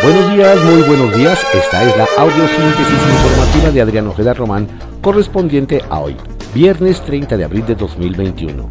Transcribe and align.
Buenos 0.00 0.32
días, 0.32 0.64
muy 0.64 0.82
buenos 0.82 1.16
días. 1.16 1.44
Esta 1.52 1.82
es 1.82 1.96
la 1.96 2.06
audiosíntesis 2.18 2.88
informativa 2.88 3.70
de 3.72 3.80
Adrián 3.80 4.06
Ojeda 4.06 4.32
Román, 4.32 4.68
correspondiente 5.02 5.82
a 5.90 5.98
hoy, 5.98 6.16
viernes 6.54 7.00
30 7.02 7.36
de 7.36 7.44
abril 7.44 7.66
de 7.66 7.74
2021. 7.74 8.68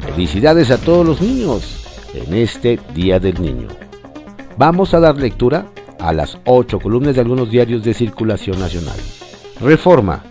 Felicidades 0.00 0.70
a 0.70 0.76
todos 0.76 1.06
los 1.06 1.22
niños 1.22 1.86
en 2.12 2.34
este 2.34 2.78
Día 2.94 3.18
del 3.18 3.40
Niño. 3.40 3.68
Vamos 4.58 4.92
a 4.92 5.00
dar 5.00 5.16
lectura 5.16 5.66
a 5.98 6.12
las 6.12 6.36
ocho 6.44 6.78
columnas 6.78 7.14
de 7.14 7.22
algunos 7.22 7.50
diarios 7.50 7.82
de 7.82 7.94
circulación 7.94 8.60
nacional. 8.60 8.98
Reforma. 9.60 10.22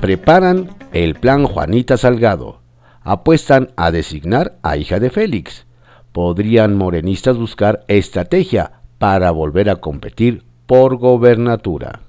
Preparan 0.00 0.70
el 0.92 1.16
plan 1.16 1.44
Juanita 1.44 1.96
Salgado. 1.96 2.60
Apuestan 3.02 3.72
a 3.76 3.90
designar 3.90 4.58
a 4.62 4.76
hija 4.76 5.00
de 5.00 5.10
Félix. 5.10 5.66
Podrían 6.12 6.76
morenistas 6.76 7.36
buscar 7.36 7.84
estrategia 7.88 8.76
para 8.98 9.30
volver 9.30 9.70
a 9.70 9.76
competir 9.76 10.44
por 10.66 10.96
gobernatura. 10.96 12.00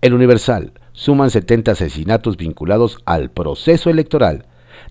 El 0.00 0.14
Universal 0.14 0.72
suman 0.92 1.30
70 1.30 1.72
asesinatos 1.72 2.36
vinculados 2.36 2.98
al 3.06 3.30
proceso 3.30 3.90
electoral. 3.90 4.46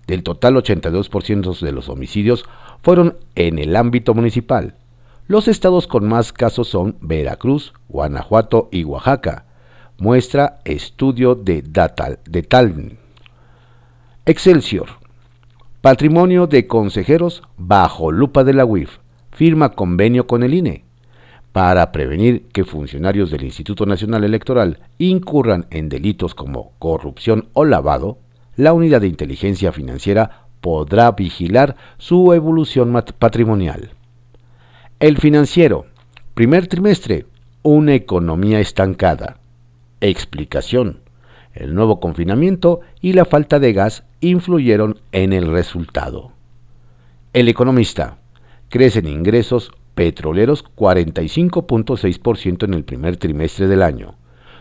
Del 0.06 0.22
total, 0.22 0.56
82% 0.56 1.60
de 1.60 1.72
los 1.72 1.88
homicidios 1.88 2.44
fueron 2.82 3.16
en 3.34 3.58
el 3.58 3.76
ámbito 3.76 4.14
municipal. 4.14 4.74
Los 5.28 5.48
estados 5.48 5.86
con 5.86 6.06
más 6.06 6.32
casos 6.32 6.68
son 6.68 6.96
Veracruz, 7.00 7.72
Guanajuato 7.88 8.68
y 8.70 8.84
Oaxaca. 8.84 9.46
Muestra 9.98 10.58
estudio 10.64 11.34
de, 11.34 11.62
Datal, 11.62 12.20
de. 12.24 12.96
Excelsior. 14.26 14.88
Patrimonio 15.80 16.46
de 16.46 16.66
consejeros 16.66 17.42
bajo 17.56 18.12
lupa 18.12 18.44
de 18.44 18.54
la 18.54 18.64
UIF. 18.64 18.98
Firma 19.30 19.70
convenio 19.70 20.26
con 20.26 20.42
el 20.42 20.54
INE 20.54 20.85
para 21.56 21.90
prevenir 21.90 22.48
que 22.52 22.66
funcionarios 22.66 23.30
del 23.30 23.42
Instituto 23.42 23.86
Nacional 23.86 24.24
Electoral 24.24 24.78
incurran 24.98 25.64
en 25.70 25.88
delitos 25.88 26.34
como 26.34 26.72
corrupción 26.78 27.48
o 27.54 27.64
lavado, 27.64 28.18
la 28.56 28.74
unidad 28.74 29.00
de 29.00 29.06
inteligencia 29.06 29.72
financiera 29.72 30.48
podrá 30.60 31.12
vigilar 31.12 31.74
su 31.96 32.34
evolución 32.34 32.92
patrimonial. 33.18 33.92
El 35.00 35.16
financiero, 35.16 35.86
primer 36.34 36.66
trimestre, 36.66 37.24
una 37.62 37.94
economía 37.94 38.60
estancada. 38.60 39.38
Explicación. 40.02 41.00
El 41.54 41.74
nuevo 41.74 42.00
confinamiento 42.00 42.80
y 43.00 43.14
la 43.14 43.24
falta 43.24 43.58
de 43.60 43.72
gas 43.72 44.04
influyeron 44.20 44.98
en 45.10 45.32
el 45.32 45.50
resultado. 45.50 46.32
El 47.32 47.48
economista. 47.48 48.18
Crecen 48.68 49.08
ingresos 49.08 49.72
petroleros 49.96 50.64
45.6% 50.76 52.62
en 52.64 52.74
el 52.74 52.84
primer 52.84 53.16
trimestre 53.16 53.66
del 53.66 53.82
año. 53.82 54.14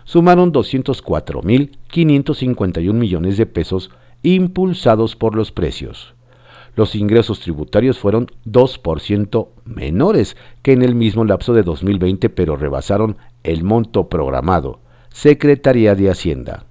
Sumaron 0.06 0.52
204.551 0.52 2.94
millones 2.94 3.38
de 3.38 3.46
pesos 3.46 3.92
impulsados 4.24 5.16
por 5.16 5.36
los 5.36 5.52
precios. 5.52 6.16
Los 6.76 6.96
ingresos 6.96 7.42
tributarios 7.42 8.00
fueron 8.00 8.32
2% 8.46 9.50
menores 9.66 10.36
que 10.62 10.72
en 10.72 10.82
el 10.82 10.96
mismo 10.96 11.26
lapso 11.26 11.54
de 11.54 11.64
2020, 11.64 12.30
pero 12.30 12.56
rebasaron 12.56 13.18
el 13.44 13.64
monto 13.64 14.08
programado. 14.10 14.80
Secretaría 15.10 15.96
de 15.96 16.10
Hacienda. 16.10 16.66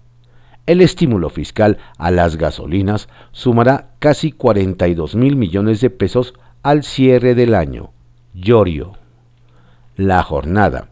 El 0.66 0.80
estímulo 0.80 1.28
fiscal 1.28 1.76
a 1.98 2.10
las 2.10 2.38
gasolinas 2.38 3.10
sumará 3.32 3.90
casi 3.98 4.32
42 4.32 5.16
mil 5.16 5.36
millones 5.36 5.82
de 5.82 5.90
pesos 5.90 6.32
al 6.62 6.82
cierre 6.82 7.34
del 7.34 7.54
año, 7.54 7.90
Llorio. 8.36 8.94
La 9.94 10.24
jornada. 10.24 10.88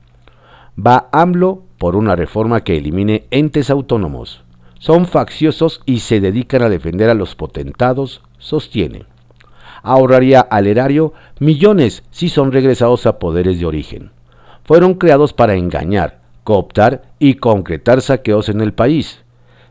Va 0.78 1.08
AMLO 1.10 1.64
por 1.76 1.96
una 1.96 2.14
reforma 2.14 2.62
que 2.62 2.76
elimine 2.76 3.26
entes 3.32 3.68
autónomos. 3.68 4.44
Son 4.78 5.06
facciosos 5.06 5.80
y 5.84 5.98
se 5.98 6.20
dedican 6.20 6.62
a 6.62 6.68
defender 6.68 7.10
a 7.10 7.14
los 7.14 7.34
potentados, 7.34 8.22
sostiene. 8.38 9.06
Ahorraría 9.82 10.38
al 10.40 10.68
erario 10.68 11.14
millones 11.40 12.04
si 12.12 12.28
son 12.28 12.52
regresados 12.52 13.06
a 13.06 13.18
poderes 13.18 13.58
de 13.58 13.66
origen. 13.66 14.12
Fueron 14.62 14.94
creados 14.94 15.32
para 15.32 15.56
engañar, 15.56 16.20
cooptar 16.44 17.02
y 17.18 17.34
concretar 17.34 18.02
saqueos 18.02 18.50
en 18.50 18.60
el 18.60 18.72
país. 18.72 19.24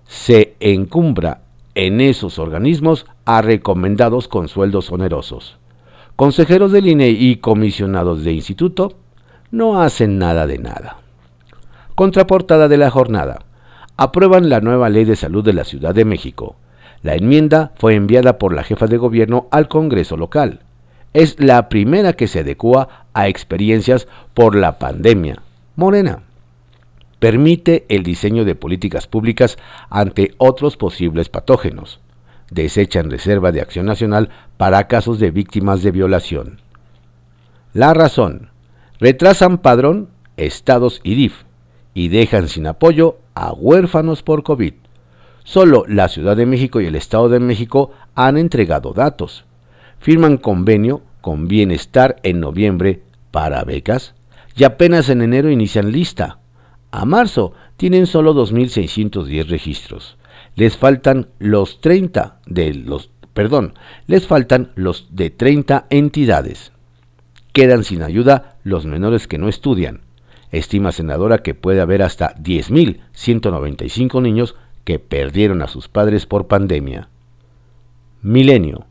Se 0.03 0.55
encumbra 0.59 1.43
en 1.75 2.01
esos 2.01 2.37
organismos 2.37 3.05
a 3.23 3.41
recomendados 3.41 4.27
con 4.27 4.49
sueldos 4.49 4.91
onerosos. 4.91 5.60
Consejeros 6.21 6.71
del 6.71 6.87
INE 6.87 7.09
y 7.09 7.37
comisionados 7.37 8.23
de 8.23 8.31
instituto 8.31 8.93
no 9.49 9.81
hacen 9.81 10.19
nada 10.19 10.45
de 10.45 10.59
nada. 10.59 10.97
Contraportada 11.95 12.67
de 12.67 12.77
la 12.77 12.91
jornada. 12.91 13.39
Aprueban 13.97 14.47
la 14.47 14.61
nueva 14.61 14.89
ley 14.89 15.03
de 15.03 15.15
salud 15.15 15.43
de 15.43 15.53
la 15.53 15.63
Ciudad 15.63 15.95
de 15.95 16.05
México. 16.05 16.57
La 17.01 17.15
enmienda 17.15 17.71
fue 17.79 17.95
enviada 17.95 18.37
por 18.37 18.53
la 18.53 18.61
jefa 18.61 18.85
de 18.85 18.97
gobierno 18.97 19.47
al 19.49 19.67
Congreso 19.67 20.15
local. 20.15 20.59
Es 21.13 21.39
la 21.39 21.69
primera 21.69 22.13
que 22.13 22.27
se 22.27 22.41
adecua 22.41 23.07
a 23.15 23.27
experiencias 23.27 24.07
por 24.35 24.55
la 24.55 24.77
pandemia. 24.77 25.41
Morena. 25.75 26.21
Permite 27.17 27.87
el 27.89 28.03
diseño 28.03 28.45
de 28.45 28.53
políticas 28.53 29.07
públicas 29.07 29.57
ante 29.89 30.35
otros 30.37 30.77
posibles 30.77 31.29
patógenos 31.29 31.99
desechan 32.51 33.09
reserva 33.09 33.51
de 33.51 33.61
acción 33.61 33.87
nacional 33.87 34.29
para 34.57 34.87
casos 34.87 35.19
de 35.19 35.31
víctimas 35.31 35.81
de 35.81 35.91
violación. 35.91 36.61
La 37.73 37.93
razón. 37.95 38.49
Retrasan 38.99 39.57
padrón, 39.57 40.09
estados 40.37 40.99
y 41.03 41.15
DIF 41.15 41.43
y 41.95 42.09
dejan 42.09 42.47
sin 42.47 42.67
apoyo 42.67 43.17
a 43.33 43.51
huérfanos 43.51 44.21
por 44.21 44.43
COVID. 44.43 44.73
Solo 45.43 45.85
la 45.87 46.07
Ciudad 46.07 46.37
de 46.37 46.45
México 46.45 46.81
y 46.81 46.85
el 46.85 46.95
Estado 46.95 47.27
de 47.29 47.39
México 47.39 47.91
han 48.13 48.37
entregado 48.37 48.93
datos. 48.93 49.45
Firman 49.99 50.37
convenio 50.37 51.01
con 51.21 51.47
Bienestar 51.47 52.17
en 52.21 52.39
noviembre 52.39 53.01
para 53.31 53.63
becas 53.63 54.13
y 54.55 54.65
apenas 54.65 55.09
en 55.09 55.21
enero 55.21 55.49
inician 55.49 55.91
lista. 55.91 56.39
A 56.91 57.05
marzo 57.05 57.53
tienen 57.77 58.05
solo 58.05 58.35
2.610 58.35 59.47
registros 59.47 60.17
les 60.55 60.77
faltan 60.77 61.27
los 61.39 61.81
30 61.81 62.39
de 62.45 62.73
los, 62.73 63.09
perdón, 63.33 63.73
les 64.07 64.27
faltan 64.27 64.71
los 64.75 65.07
de 65.11 65.29
30 65.29 65.87
entidades. 65.89 66.71
Quedan 67.53 67.83
sin 67.83 68.03
ayuda 68.03 68.57
los 68.63 68.85
menores 68.85 69.27
que 69.27 69.37
no 69.37 69.47
estudian. 69.47 70.01
Estima 70.51 70.91
senadora 70.91 71.39
que 71.39 71.53
puede 71.53 71.81
haber 71.81 72.01
hasta 72.01 72.35
10.195 72.35 74.21
niños 74.21 74.55
que 74.83 74.99
perdieron 74.99 75.61
a 75.61 75.67
sus 75.67 75.87
padres 75.87 76.25
por 76.25 76.47
pandemia. 76.47 77.07
Milenio. 78.21 78.85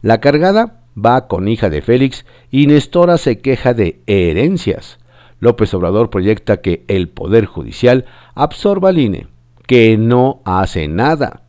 La 0.00 0.20
cargada 0.20 0.80
va 0.96 1.28
con 1.28 1.48
hija 1.48 1.70
de 1.70 1.82
Félix 1.82 2.24
y 2.50 2.66
Nestora 2.66 3.18
se 3.18 3.40
queja 3.40 3.74
de 3.74 4.00
herencias. 4.06 4.98
López 5.40 5.74
Obrador 5.74 6.10
proyecta 6.10 6.60
que 6.60 6.84
el 6.88 7.08
Poder 7.08 7.46
Judicial 7.46 8.06
absorba 8.34 8.90
al 8.90 8.98
INE 8.98 9.31
que 9.72 9.96
no 9.96 10.42
hace 10.44 10.86
nada. 10.86 11.44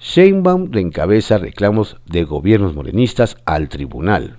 Sheinbaum 0.00 0.72
reencabeza 0.72 1.38
reclamos 1.38 1.96
de 2.06 2.24
gobiernos 2.24 2.74
morenistas 2.74 3.36
al 3.44 3.68
tribunal. 3.68 4.36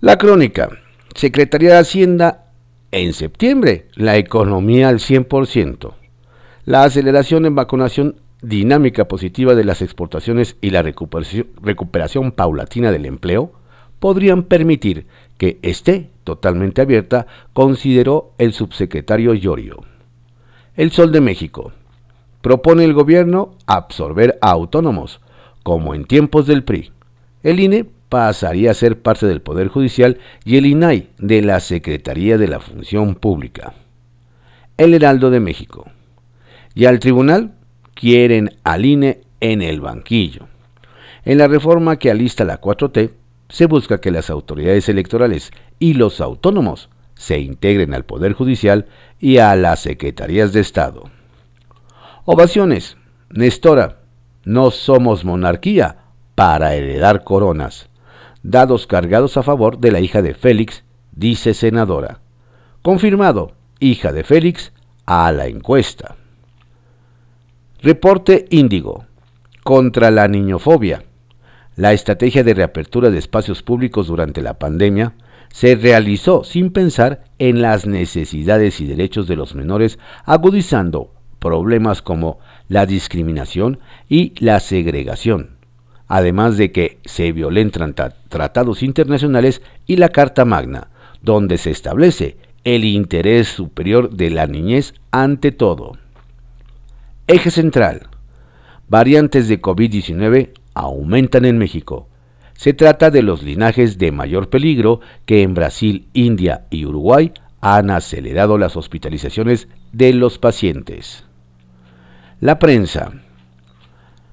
La 0.00 0.16
crónica. 0.16 0.68
Secretaría 1.16 1.70
de 1.70 1.78
Hacienda 1.78 2.52
en 2.92 3.14
septiembre. 3.14 3.88
La 3.96 4.16
economía 4.16 4.90
al 4.90 5.00
100%. 5.00 5.94
La 6.66 6.84
aceleración 6.84 7.46
en 7.46 7.56
vacunación 7.56 8.20
dinámica 8.42 9.08
positiva 9.08 9.56
de 9.56 9.64
las 9.64 9.82
exportaciones 9.82 10.56
y 10.60 10.70
la 10.70 10.82
recuperación, 10.82 11.48
recuperación 11.62 12.30
paulatina 12.30 12.92
del 12.92 13.06
empleo 13.06 13.54
podrían 13.98 14.44
permitir 14.44 15.08
que 15.36 15.58
esté 15.62 16.10
totalmente 16.22 16.80
abierta, 16.80 17.26
consideró 17.52 18.34
el 18.38 18.52
subsecretario 18.52 19.34
Llorio. 19.34 19.82
El 20.76 20.92
Sol 20.92 21.10
de 21.10 21.20
México 21.20 21.72
propone 22.44 22.84
el 22.84 22.92
gobierno 22.92 23.54
absorber 23.64 24.38
a 24.42 24.50
autónomos, 24.50 25.22
como 25.62 25.94
en 25.94 26.04
tiempos 26.04 26.46
del 26.46 26.62
PRI. 26.62 26.92
El 27.42 27.58
INE 27.58 27.86
pasaría 28.10 28.70
a 28.70 28.74
ser 28.74 29.00
parte 29.00 29.26
del 29.26 29.40
Poder 29.40 29.68
Judicial 29.68 30.18
y 30.44 30.58
el 30.58 30.66
INAI 30.66 31.08
de 31.16 31.40
la 31.40 31.58
Secretaría 31.60 32.36
de 32.36 32.46
la 32.46 32.60
Función 32.60 33.14
Pública. 33.14 33.72
El 34.76 34.92
Heraldo 34.92 35.30
de 35.30 35.40
México. 35.40 35.86
Y 36.74 36.84
al 36.84 36.98
tribunal 36.98 37.54
quieren 37.94 38.50
al 38.62 38.84
INE 38.84 39.22
en 39.40 39.62
el 39.62 39.80
banquillo. 39.80 40.46
En 41.24 41.38
la 41.38 41.48
reforma 41.48 41.98
que 41.98 42.10
alista 42.10 42.44
la 42.44 42.60
4T, 42.60 43.12
se 43.48 43.64
busca 43.64 44.02
que 44.02 44.10
las 44.10 44.28
autoridades 44.28 44.90
electorales 44.90 45.50
y 45.78 45.94
los 45.94 46.20
autónomos 46.20 46.90
se 47.14 47.38
integren 47.38 47.94
al 47.94 48.04
Poder 48.04 48.34
Judicial 48.34 48.84
y 49.18 49.38
a 49.38 49.56
las 49.56 49.80
Secretarías 49.80 50.52
de 50.52 50.60
Estado. 50.60 51.04
Ovaciones. 52.26 52.96
Nestora, 53.28 53.98
no 54.46 54.70
somos 54.70 55.26
monarquía 55.26 55.96
para 56.34 56.74
heredar 56.74 57.22
coronas. 57.22 57.90
Dados 58.42 58.86
cargados 58.86 59.36
a 59.36 59.42
favor 59.42 59.78
de 59.78 59.92
la 59.92 60.00
hija 60.00 60.22
de 60.22 60.32
Félix, 60.32 60.84
dice 61.12 61.52
senadora. 61.52 62.20
Confirmado, 62.80 63.52
hija 63.78 64.10
de 64.12 64.24
Félix, 64.24 64.72
a 65.04 65.30
la 65.32 65.48
encuesta. 65.48 66.16
Reporte 67.82 68.46
Índigo. 68.48 69.04
Contra 69.62 70.10
la 70.10 70.26
niñofobia. 70.26 71.04
La 71.76 71.92
estrategia 71.92 72.42
de 72.42 72.54
reapertura 72.54 73.10
de 73.10 73.18
espacios 73.18 73.62
públicos 73.62 74.06
durante 74.06 74.40
la 74.40 74.58
pandemia 74.58 75.12
se 75.52 75.74
realizó 75.74 76.42
sin 76.42 76.70
pensar 76.70 77.24
en 77.38 77.60
las 77.60 77.86
necesidades 77.86 78.80
y 78.80 78.86
derechos 78.86 79.26
de 79.26 79.36
los 79.36 79.54
menores, 79.54 79.98
agudizando 80.24 81.13
problemas 81.44 82.00
como 82.00 82.38
la 82.68 82.86
discriminación 82.86 83.78
y 84.08 84.32
la 84.42 84.60
segregación, 84.60 85.50
además 86.08 86.56
de 86.56 86.72
que 86.72 86.98
se 87.04 87.32
violentan 87.32 87.94
tratados 88.30 88.82
internacionales 88.82 89.60
y 89.86 89.96
la 89.96 90.08
Carta 90.08 90.46
Magna, 90.46 90.88
donde 91.20 91.58
se 91.58 91.70
establece 91.70 92.38
el 92.64 92.84
interés 92.84 93.48
superior 93.48 94.08
de 94.08 94.30
la 94.30 94.46
niñez 94.46 94.94
ante 95.10 95.52
todo. 95.52 95.98
Eje 97.26 97.50
central. 97.50 98.08
Variantes 98.88 99.46
de 99.46 99.60
COVID-19 99.60 100.50
aumentan 100.72 101.44
en 101.44 101.58
México. 101.58 102.08
Se 102.54 102.72
trata 102.72 103.10
de 103.10 103.20
los 103.20 103.42
linajes 103.42 103.98
de 103.98 104.12
mayor 104.12 104.48
peligro 104.48 105.00
que 105.26 105.42
en 105.42 105.52
Brasil, 105.52 106.08
India 106.14 106.64
y 106.70 106.86
Uruguay 106.86 107.32
han 107.60 107.90
acelerado 107.90 108.58
las 108.58 108.76
hospitalizaciones 108.76 109.68
de 109.92 110.12
los 110.12 110.38
pacientes. 110.38 111.23
La 112.40 112.58
prensa. 112.58 113.12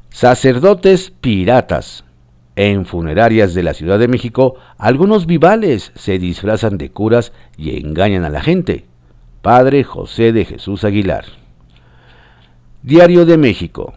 Sacerdotes 0.10 1.12
piratas. 1.22 2.04
En 2.56 2.86
funerarias 2.86 3.54
de 3.54 3.62
la 3.62 3.76
Ciudad 3.76 4.00
de 4.00 4.08
México, 4.08 4.56
algunos 4.80 5.28
vivales 5.28 5.92
se 5.96 6.18
disfrazan 6.18 6.80
de 6.80 6.90
curas 6.90 7.32
y 7.58 7.78
engañan 7.80 8.24
a 8.24 8.30
la 8.30 8.42
gente. 8.42 8.86
Padre 9.44 9.84
José 9.84 10.34
de 10.34 10.46
Jesús 10.46 10.84
Aguilar. 10.84 11.26
Diario 12.82 13.26
de 13.26 13.38
México. 13.38 13.94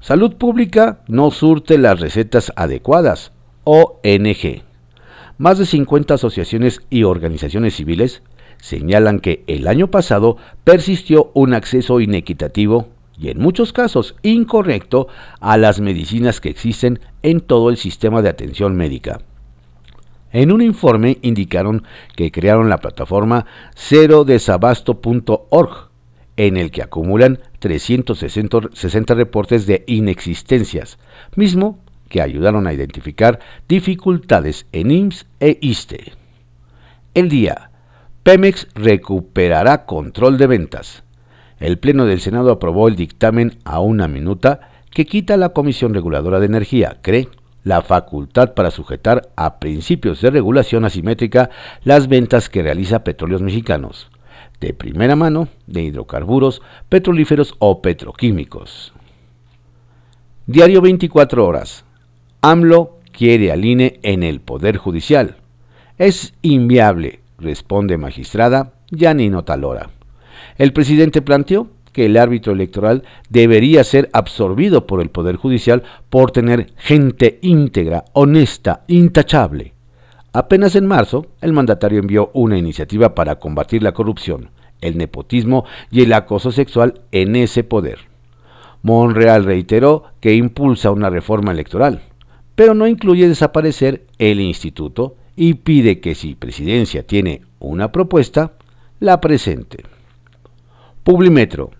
Salud 0.00 0.36
Pública 0.36 1.00
no 1.08 1.32
surte 1.32 1.78
las 1.78 1.98
recetas 1.98 2.52
adecuadas. 2.54 3.32
ONG. 3.64 4.62
Más 5.36 5.58
de 5.58 5.66
50 5.66 6.14
asociaciones 6.14 6.80
y 6.90 7.02
organizaciones 7.02 7.74
civiles 7.74 8.22
señalan 8.58 9.18
que 9.18 9.42
el 9.48 9.66
año 9.66 9.90
pasado 9.90 10.36
persistió 10.62 11.32
un 11.34 11.54
acceso 11.54 12.00
inequitativo 12.00 12.88
y 13.18 13.30
en 13.30 13.38
muchos 13.38 13.72
casos 13.72 14.14
incorrecto 14.22 15.08
a 15.40 15.56
las 15.56 15.80
medicinas 15.80 16.40
que 16.40 16.50
existen 16.50 17.00
en 17.22 17.40
todo 17.40 17.70
el 17.70 17.76
sistema 17.76 18.22
de 18.22 18.28
atención 18.28 18.76
médica. 18.76 19.20
En 20.30 20.52
un 20.52 20.62
informe 20.62 21.18
indicaron 21.22 21.82
que 22.14 22.30
crearon 22.30 22.68
la 22.68 22.78
plataforma 22.78 23.46
cerodesabasto.org, 23.76 25.88
en 26.36 26.56
el 26.56 26.70
que 26.70 26.82
acumulan 26.82 27.40
360 27.58 29.14
reportes 29.14 29.66
de 29.66 29.82
inexistencias, 29.86 30.98
mismo 31.34 31.80
que 32.08 32.22
ayudaron 32.22 32.66
a 32.66 32.72
identificar 32.72 33.38
dificultades 33.68 34.66
en 34.72 34.90
IMSS 34.90 35.26
e 35.40 35.58
ISTE. 35.60 36.14
El 37.14 37.28
día, 37.28 37.70
Pemex 38.22 38.68
recuperará 38.74 39.84
control 39.86 40.38
de 40.38 40.46
ventas 40.46 41.02
el 41.60 41.78
Pleno 41.78 42.06
del 42.06 42.20
Senado 42.20 42.50
aprobó 42.50 42.88
el 42.88 42.96
dictamen 42.96 43.58
a 43.64 43.80
una 43.80 44.08
minuta 44.08 44.70
que 44.90 45.06
quita 45.06 45.34
a 45.34 45.38
la 45.38 45.50
Comisión 45.50 45.94
Reguladora 45.94 46.40
de 46.40 46.46
Energía, 46.46 46.98
cree, 47.02 47.28
la 47.64 47.82
facultad 47.82 48.54
para 48.54 48.70
sujetar 48.70 49.28
a 49.36 49.58
principios 49.58 50.20
de 50.20 50.30
regulación 50.30 50.84
asimétrica 50.84 51.50
las 51.84 52.08
ventas 52.08 52.48
que 52.48 52.62
realiza 52.62 53.04
Petróleos 53.04 53.42
Mexicanos, 53.42 54.10
de 54.60 54.72
primera 54.72 55.16
mano, 55.16 55.48
de 55.66 55.82
hidrocarburos, 55.82 56.62
petrolíferos 56.88 57.54
o 57.58 57.82
petroquímicos. 57.82 58.92
Diario 60.46 60.80
24 60.80 61.46
horas. 61.46 61.84
AMLO 62.40 62.98
quiere 63.12 63.52
al 63.52 63.64
INE 63.64 64.00
en 64.02 64.22
el 64.22 64.40
Poder 64.40 64.78
Judicial. 64.78 65.36
Es 65.98 66.32
inviable, 66.40 67.20
responde 67.38 67.98
magistrada 67.98 68.72
Yanino 68.90 69.44
Talora. 69.44 69.90
El 70.56 70.72
presidente 70.72 71.22
planteó 71.22 71.68
que 71.92 72.06
el 72.06 72.16
árbitro 72.16 72.52
electoral 72.52 73.02
debería 73.28 73.82
ser 73.84 74.08
absorbido 74.12 74.86
por 74.86 75.00
el 75.00 75.10
Poder 75.10 75.36
Judicial 75.36 75.82
por 76.10 76.30
tener 76.30 76.72
gente 76.76 77.38
íntegra, 77.42 78.04
honesta, 78.12 78.84
intachable. 78.86 79.74
Apenas 80.32 80.76
en 80.76 80.86
marzo, 80.86 81.26
el 81.40 81.52
mandatario 81.52 81.98
envió 81.98 82.30
una 82.34 82.58
iniciativa 82.58 83.14
para 83.14 83.40
combatir 83.40 83.82
la 83.82 83.92
corrupción, 83.92 84.50
el 84.80 84.96
nepotismo 84.96 85.64
y 85.90 86.02
el 86.02 86.12
acoso 86.12 86.52
sexual 86.52 87.00
en 87.10 87.34
ese 87.34 87.64
poder. 87.64 87.98
Monreal 88.82 89.44
reiteró 89.44 90.04
que 90.20 90.34
impulsa 90.34 90.90
una 90.90 91.10
reforma 91.10 91.50
electoral, 91.50 92.02
pero 92.54 92.74
no 92.74 92.86
incluye 92.86 93.28
desaparecer 93.28 94.06
el 94.18 94.40
instituto 94.40 95.16
y 95.34 95.54
pide 95.54 96.00
que 96.00 96.14
si 96.14 96.34
presidencia 96.34 97.04
tiene 97.04 97.42
una 97.58 97.90
propuesta, 97.90 98.52
la 99.00 99.20
presente. 99.20 99.84
Publimetro. 101.04 101.70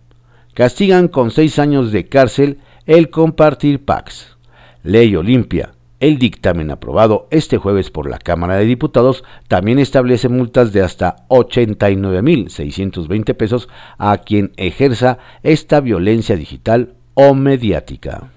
Castigan 0.55 1.09
con 1.09 1.31
seis 1.31 1.59
años 1.59 1.93
de 1.93 2.07
cárcel 2.07 2.61
el 2.87 3.11
compartir 3.11 3.85
PACs. 3.85 4.39
Ley 4.83 5.15
Olimpia. 5.17 5.73
El 6.01 6.19
dictamen 6.19 6.71
aprobado 6.71 7.29
este 7.31 7.59
jueves 7.59 7.91
por 7.91 8.09
la 8.09 8.19
Cámara 8.19 8.57
de 8.57 8.65
Diputados 8.65 9.25
también 9.49 9.81
establece 9.81 10.29
multas 10.29 10.73
de 10.73 10.83
hasta 10.83 11.17
89.620 11.29 13.35
pesos 13.35 13.69
a 13.99 14.17
quien 14.19 14.53
ejerza 14.57 15.19
esta 15.43 15.81
violencia 15.81 16.37
digital 16.37 16.95
o 17.15 17.35
mediática. 17.35 18.31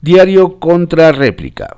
Diario 0.00 0.58
contra 0.58 1.12
réplica. 1.12 1.76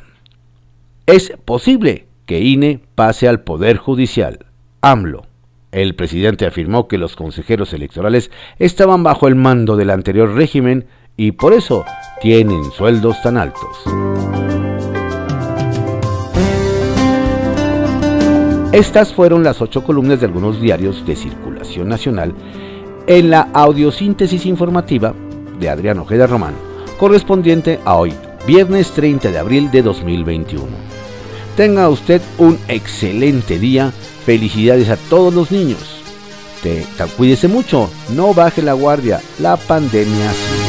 Es 1.05 1.35
posible 1.45 2.07
que 2.25 2.41
INE 2.41 2.81
pase 2.95 3.29
al 3.29 3.43
Poder 3.43 3.77
Judicial. 3.77 4.47
AMLO. 4.81 5.27
El 5.75 5.97
presidente 5.97 6.47
afirmó 6.47 6.87
que 6.87 6.99
los 6.99 7.17
consejeros 7.17 7.73
electorales 7.73 8.31
estaban 8.61 9.03
bajo 9.03 9.27
el 9.27 9.35
mando 9.35 9.75
del 9.75 9.91
anterior 9.91 10.33
régimen 10.33 10.87
y 11.17 11.33
por 11.33 11.53
eso 11.53 11.85
tienen 12.21 12.71
sueldos 12.71 13.21
tan 13.23 13.37
altos. 13.37 13.83
Estas 18.71 19.13
fueron 19.13 19.43
las 19.43 19.61
ocho 19.61 19.83
columnas 19.83 20.21
de 20.21 20.27
algunos 20.27 20.61
diarios 20.61 21.05
de 21.05 21.17
circulación 21.17 21.89
nacional 21.89 22.33
en 23.09 23.31
la 23.31 23.49
audiosíntesis 23.53 24.47
informativa 24.47 25.13
de 25.59 25.71
Adrián 25.71 25.99
Ojeda 25.99 26.29
Román, 26.29 26.55
correspondiente 27.01 27.81
a 27.85 27.97
hoy, 27.97 28.13
viernes 28.47 28.93
30 28.93 29.33
de 29.33 29.39
abril 29.39 29.73
de 29.73 29.83
2021. 29.83 30.67
Tenga 31.57 31.89
usted 31.89 32.23
un 32.39 32.59
excelente 32.69 33.59
día 33.59 33.93
Felicidades 34.25 34.89
a 34.89 34.97
todos 34.97 35.35
los 35.35 35.51
niños. 35.51 35.81
Te, 36.63 36.87
cuídese 37.17 37.47
mucho, 37.47 37.91
no 38.11 38.33
baje 38.33 38.63
la 38.63 38.73
guardia, 38.73 39.21
la 39.39 39.57
pandemia 39.57 40.33
sigue. 40.33 40.64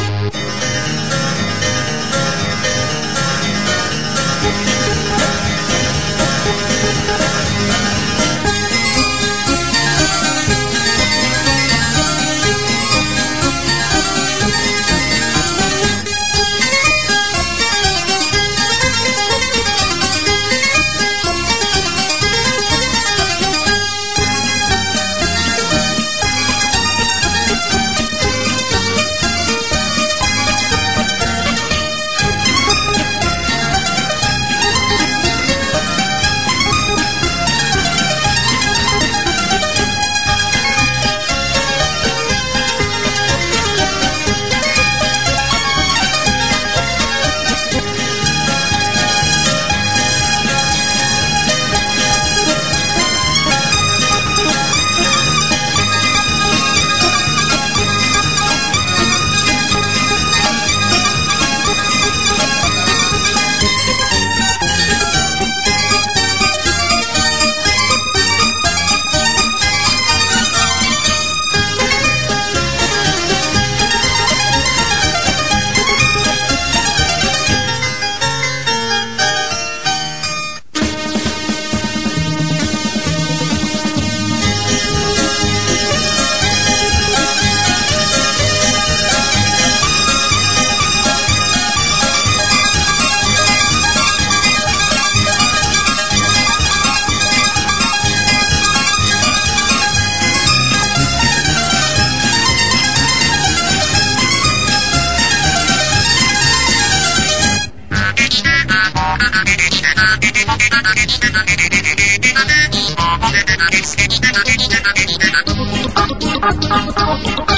Thank 116.38 117.50
you. 117.50 117.55